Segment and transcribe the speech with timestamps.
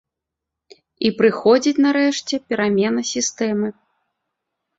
[1.07, 3.67] І прыходзіць, нарэшце, перамена сістэмы.